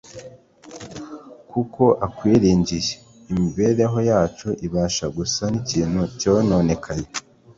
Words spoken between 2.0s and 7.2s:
akwiringiye'.°' Imibereho yacu ibasha gusa n'ikintu cyononekaye;